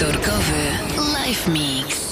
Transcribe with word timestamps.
Wtorkowy 0.00 0.78
Live 0.96 1.46
Mix. 1.46 2.09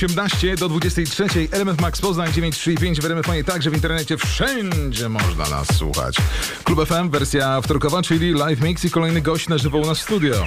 18 0.00 0.56
do 0.56 0.68
23. 0.68 1.26
Element 1.50 1.80
Max 1.80 2.00
Poznań 2.00 2.32
935 2.32 3.00
w 3.00 3.04
RMFMie, 3.04 3.44
także 3.44 3.70
w 3.70 3.74
internecie 3.74 4.16
wszędzie 4.16 5.08
można 5.08 5.48
nas 5.48 5.76
słuchać. 5.76 6.16
Klub 6.64 6.88
FM, 6.88 7.10
wersja 7.10 7.60
wtorkowa, 7.60 8.02
czyli 8.02 8.32
live 8.32 8.60
mix 8.60 8.84
i 8.84 8.90
kolejny 8.90 9.20
gość 9.20 9.48
na 9.48 9.58
żywo 9.58 9.78
u 9.78 9.86
nas 9.86 9.98
w 9.98 10.02
studio. 10.02 10.46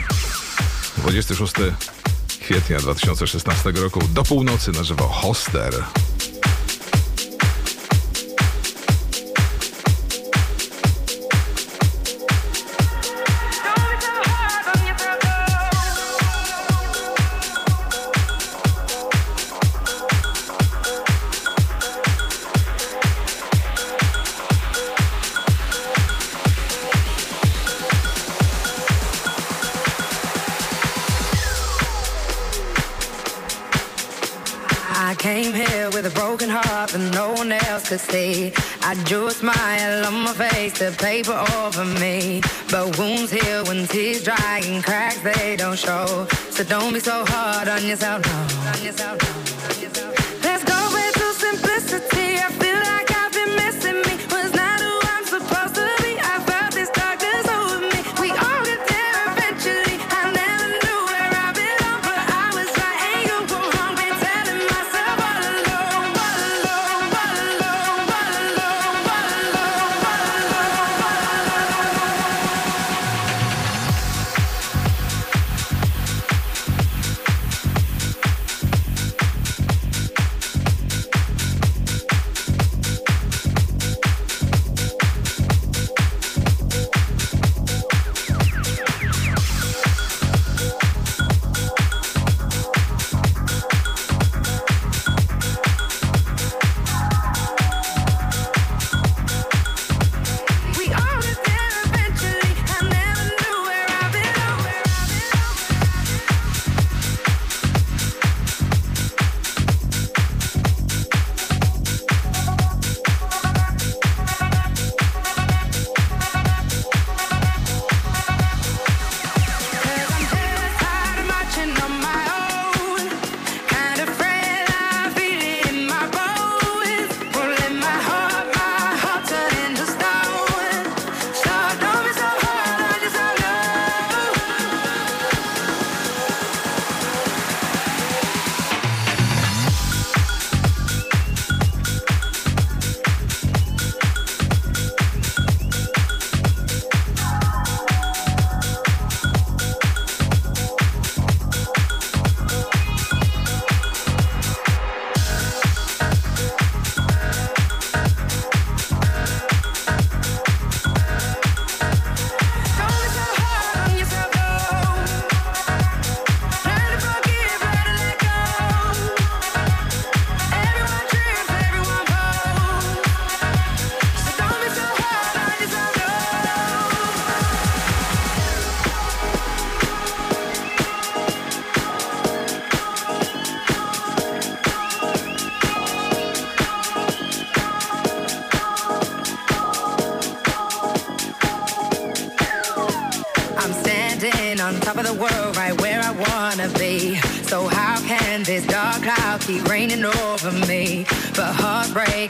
26 0.97 1.53
kwietnia 2.41 2.79
2016 2.79 3.71
roku 3.71 3.99
do 4.13 4.23
północy 4.23 4.71
na 4.71 4.83
żywo 4.83 5.07
Hoster. 5.07 5.73
to 37.93 37.99
see. 37.99 38.51
I 38.81 38.95
drew 39.05 39.27
a 39.27 39.31
smile 39.31 40.05
on 40.07 40.23
my 40.23 40.33
face, 40.33 40.79
the 40.79 40.91
paper 40.97 41.37
over 41.57 41.85
me. 41.85 42.41
But 42.71 42.97
wounds 42.97 43.31
heal 43.31 43.63
when 43.65 43.85
tears 43.87 44.23
dry 44.23 44.61
and 44.65 44.83
cracks 44.83 45.19
they 45.19 45.55
don't 45.55 45.77
show. 45.77 46.27
So 46.49 46.63
don't 46.63 46.93
be 46.93 46.99
so 46.99 47.23
hard 47.27 47.67
on 47.67 47.85
yourself, 47.85 48.25
no. 48.25 48.71
On 48.71 48.83
yourself, 48.83 49.21
no. 49.21 49.42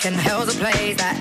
and 0.05 0.15
hell's 0.15 0.53
a 0.53 0.59
place 0.59 0.97
that 0.97 1.12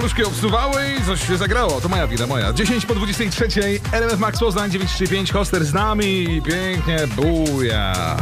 paluszki 0.00 0.24
obsuwały 0.24 0.80
i 1.00 1.04
coś 1.04 1.26
się 1.26 1.36
zagrało. 1.36 1.80
To 1.80 1.88
moja 1.88 2.06
wina, 2.06 2.26
moja. 2.26 2.52
10 2.52 2.86
po 2.86 2.94
23, 2.94 3.80
RMF 3.92 4.18
Max 4.18 4.40
Poznań 4.40 4.70
935, 4.70 5.32
Hoster 5.32 5.64
z 5.64 5.74
nami. 5.74 6.42
Pięknie 6.44 6.98
buja. 7.16 8.16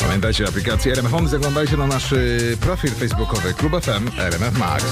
Pamiętajcie 0.00 0.44
o 0.44 0.48
aplikacji 0.48 0.90
RMF 0.90 1.12
Home, 1.12 1.28
zaglądajcie 1.28 1.76
na 1.76 1.86
nasz 1.86 2.12
y, 2.12 2.56
profil 2.60 2.90
facebookowy 2.90 3.54
Klub 3.54 3.72
FM 3.84 4.18
RMF 4.18 4.58
Max. 4.58 4.84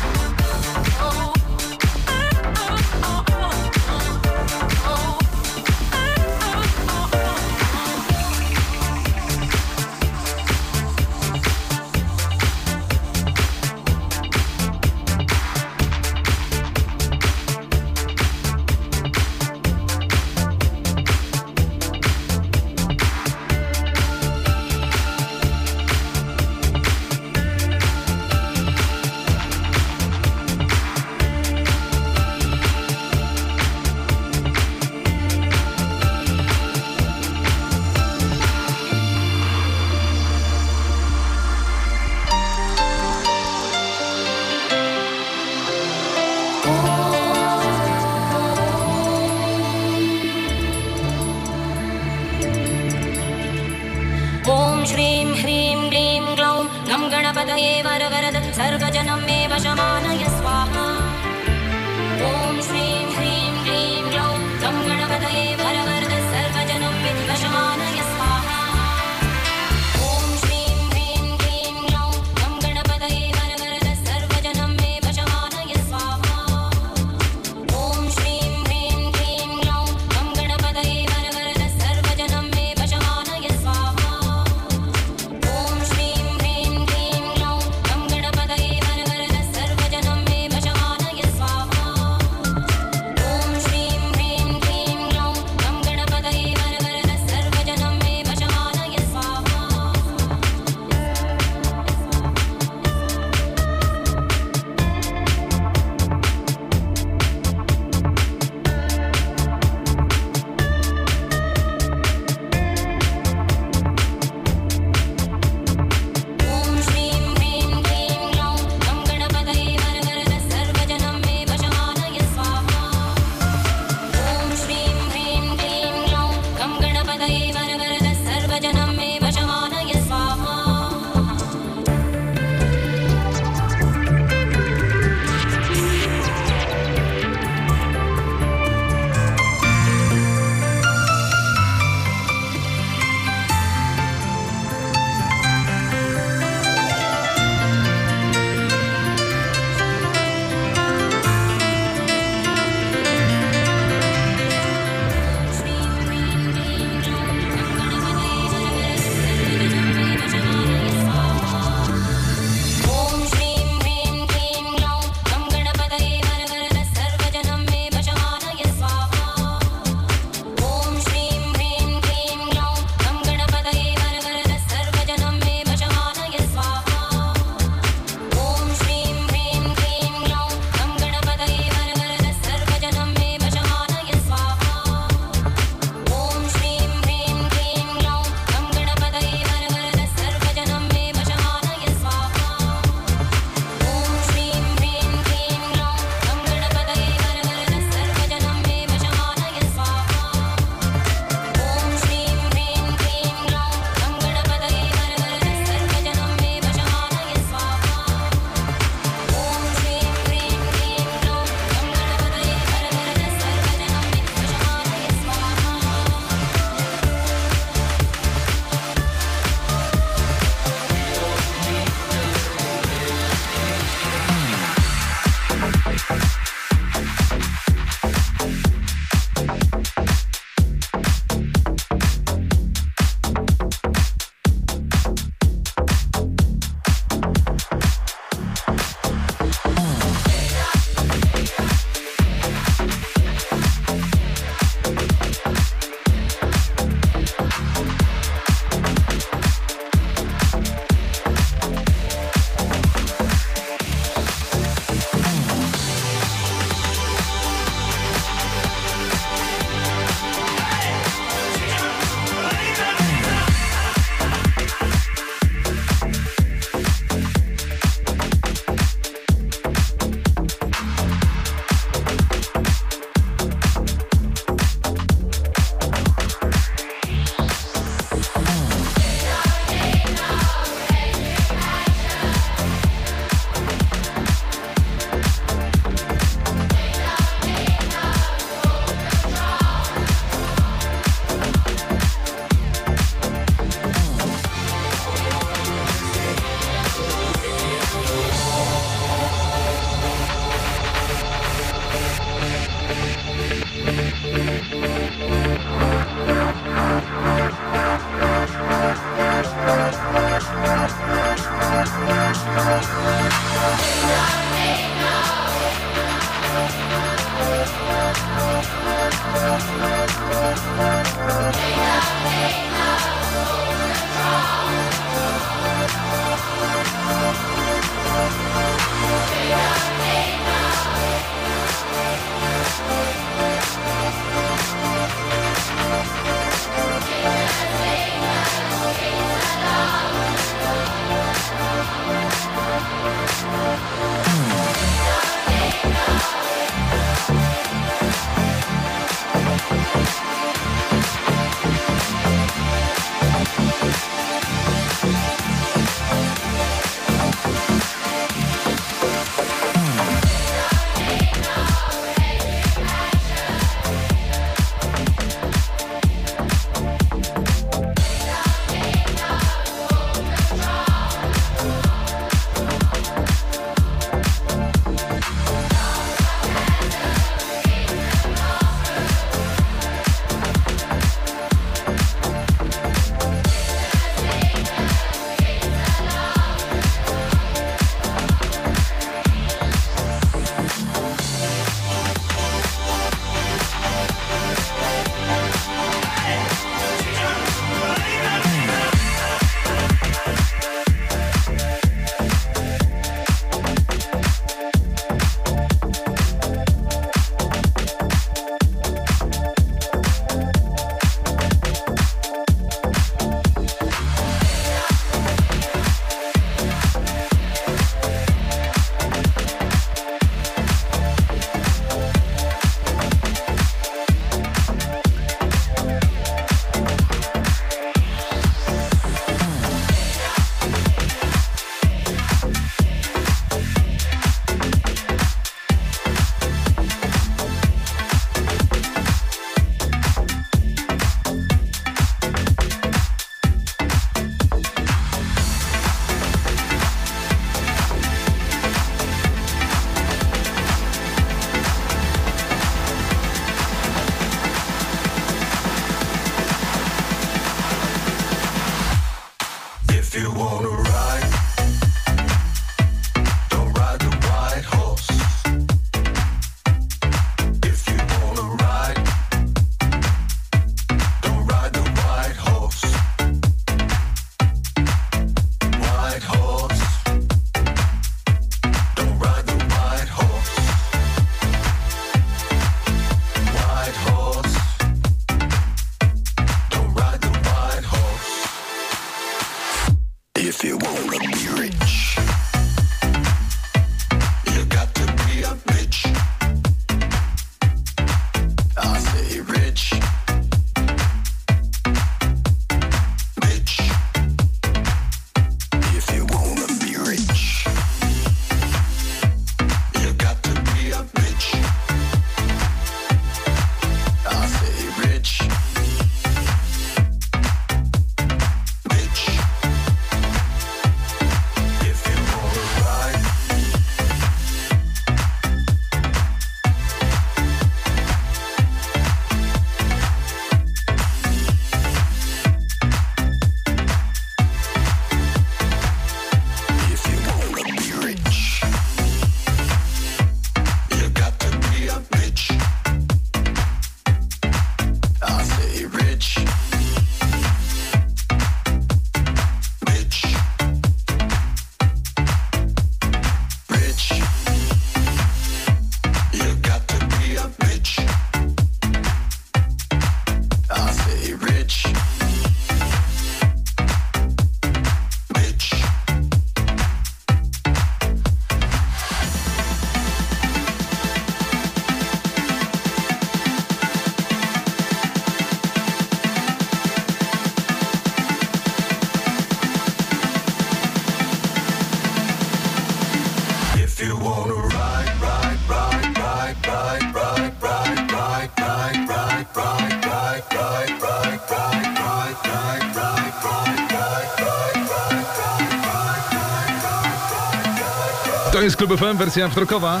Klub 598.86 599.00
FM, 599.00 599.16
wersja 599.16 599.48
wtorkowa. 599.48 600.00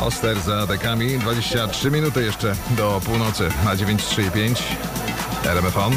Poster 0.00 0.40
za 0.40 0.62
atakami. 0.62 1.18
23 1.18 1.90
minuty 1.90 2.22
jeszcze 2.24 2.56
do 2.70 3.00
północy 3.04 3.48
na 3.64 3.76
9.35. 3.76 4.62
RMF 5.44 5.76
On. 5.76 5.92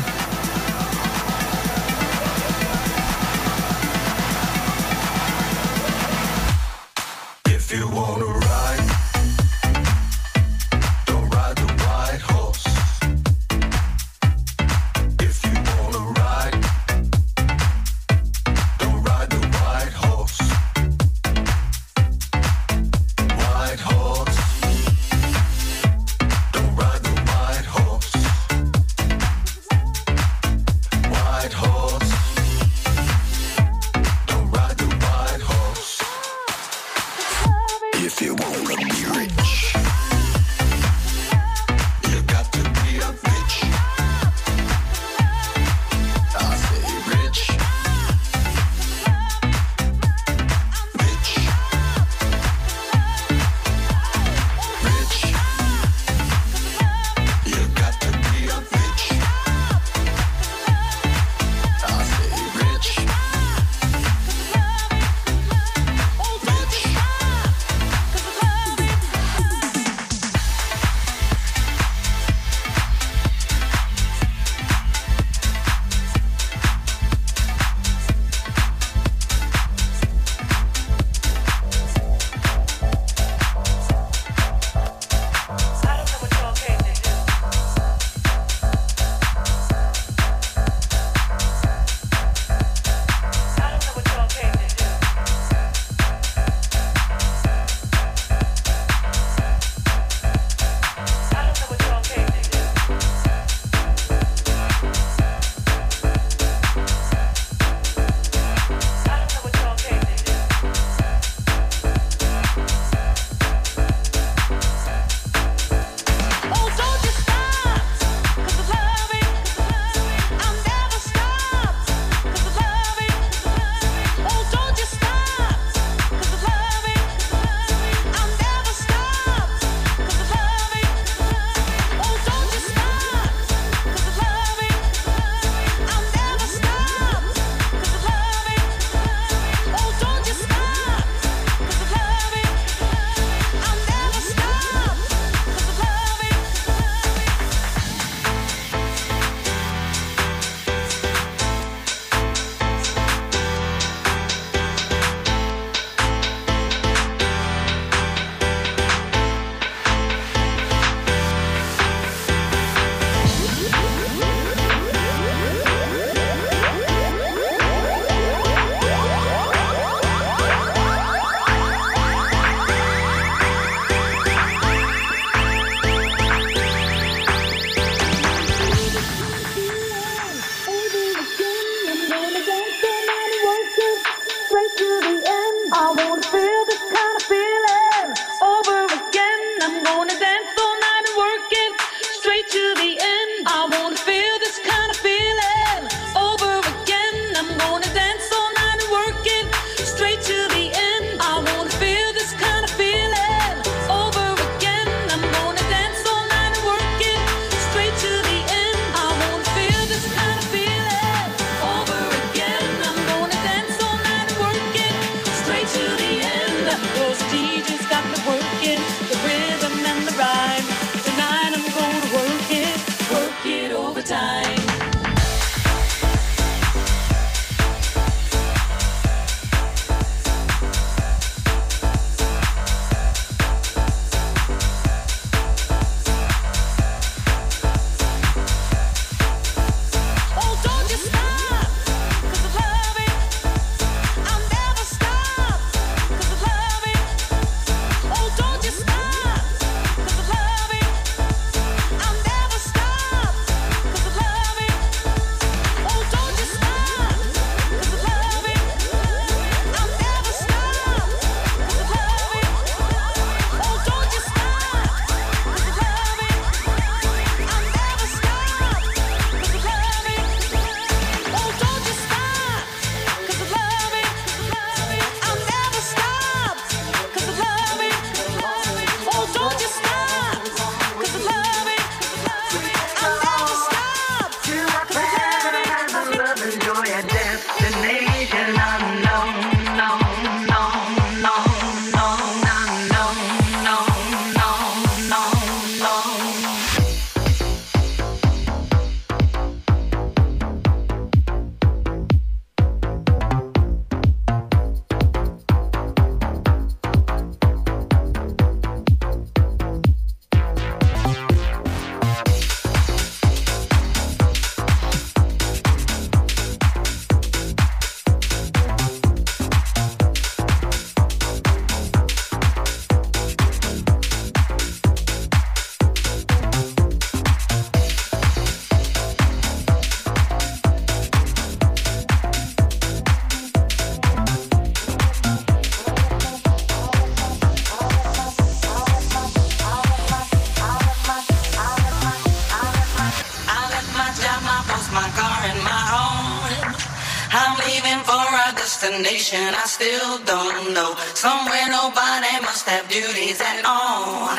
have 352.69 352.87
duties 352.87 353.41
at 353.41 353.65
all. 353.65 354.29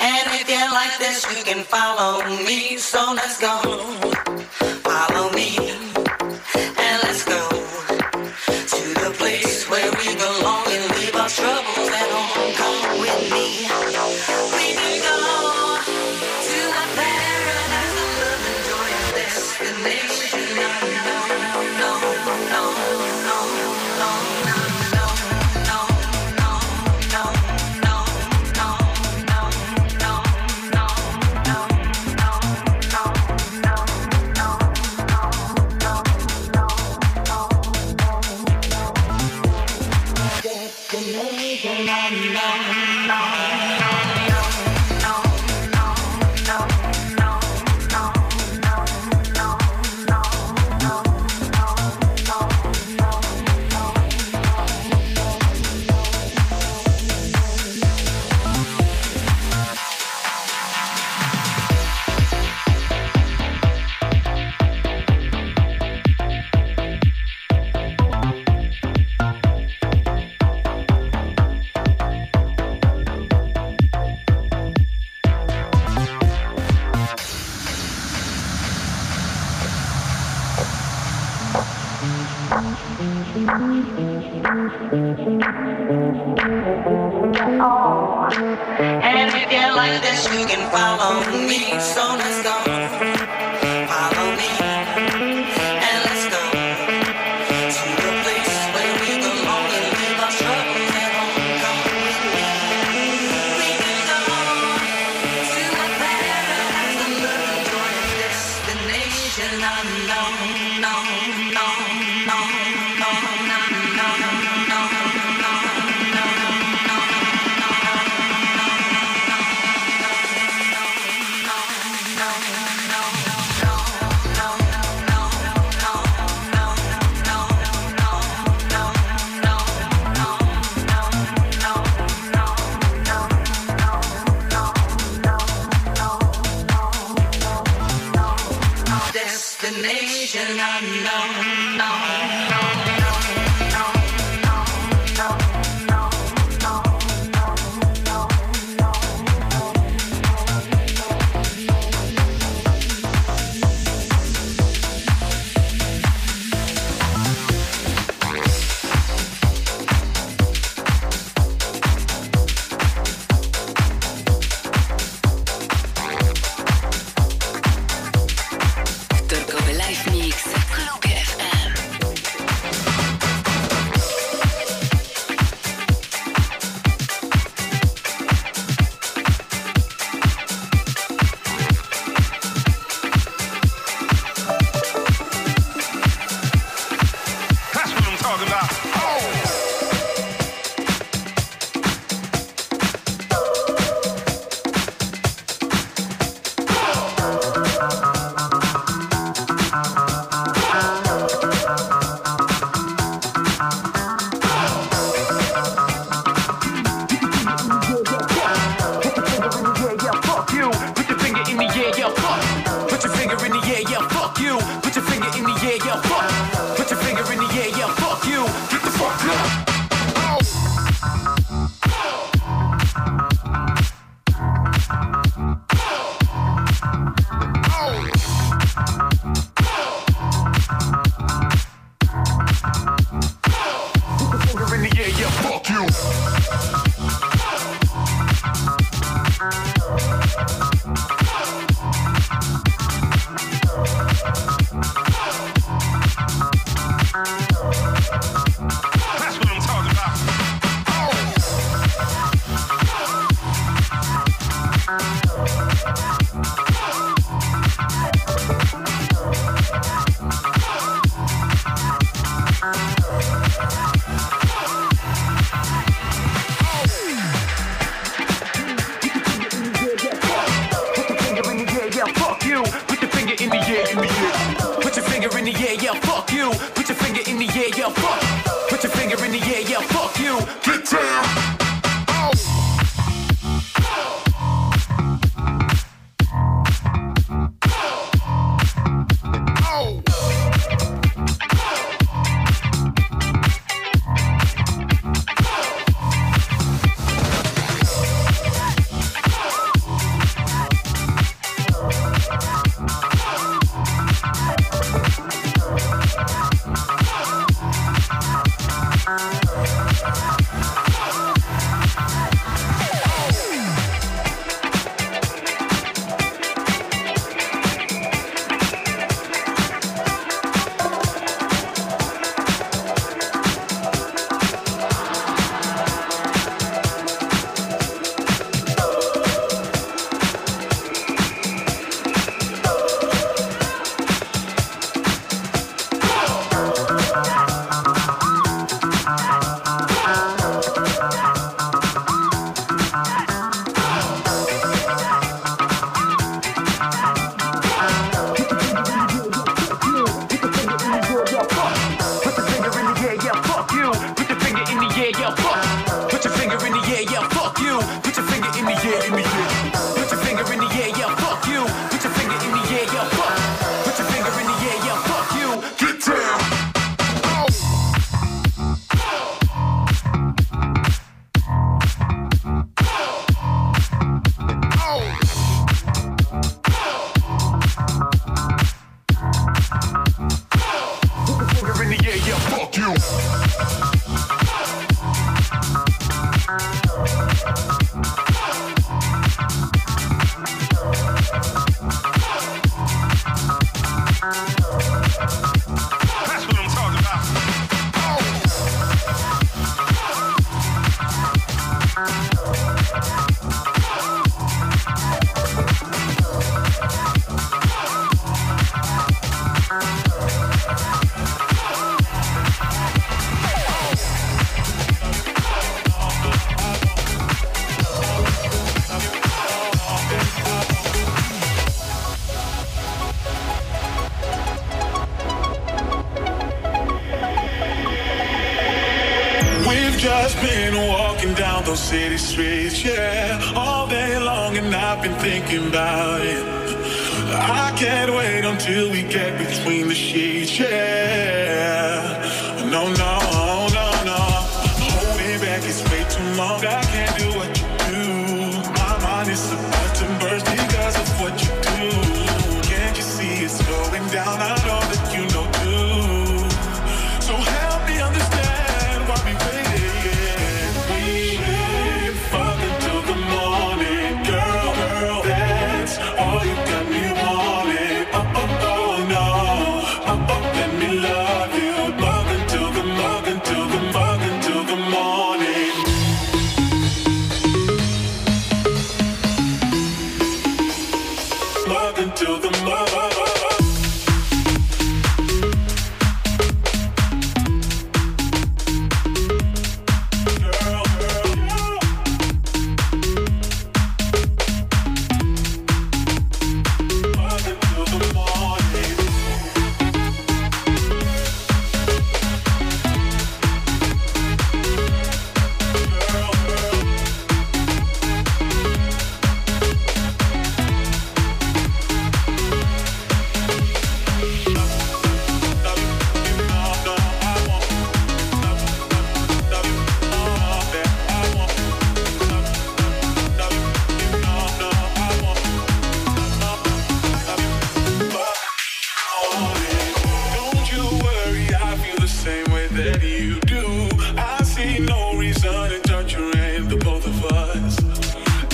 And 0.00 0.26
if 0.40 0.48
you 0.50 0.58
like 0.72 0.98
this, 0.98 1.24
you 1.36 1.44
can 1.44 1.62
follow 1.62 2.24
me. 2.44 2.76
So 2.76 3.12
let's 3.14 3.40
go. 3.40 3.56
Follow 4.82 5.30
me. 5.30 5.81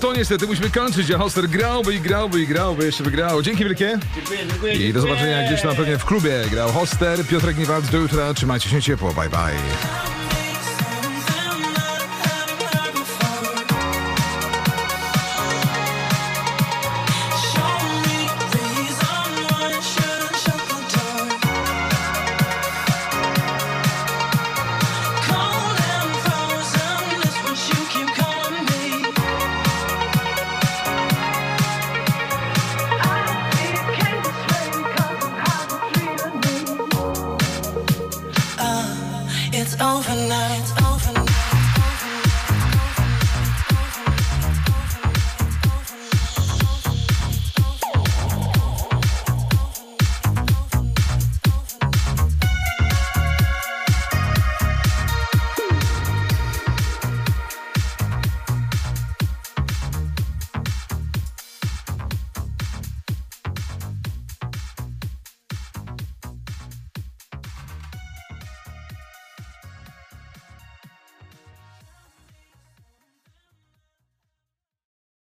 to 0.00 0.12
niestety 0.12 0.46
musimy 0.46 0.70
kończyć, 0.70 1.10
a 1.10 1.18
Hoster 1.18 1.48
grałby 1.48 1.94
i 1.94 2.00
grałby 2.00 2.40
i 2.40 2.46
grałby, 2.46 2.86
jeszcze 2.86 3.04
wygrał. 3.04 3.42
Dzięki 3.42 3.64
wielkie. 3.64 3.98
Dziękuję, 4.14 4.38
dziękuję. 4.50 4.74
I 4.74 4.92
do 4.92 5.00
zobaczenia 5.00 5.46
gdzieś 5.46 5.62
tam 5.62 5.76
pewnie 5.76 5.98
w 5.98 6.04
klubie. 6.04 6.44
Grał 6.50 6.72
Hoster, 6.72 7.26
Piotrek 7.26 7.58
Niewald, 7.58 7.90
do 7.90 7.98
jutra. 7.98 8.34
Trzymajcie 8.34 8.68
się 8.68 8.82
ciepło, 8.82 9.12
bye 9.12 9.28
bye. 9.28 9.99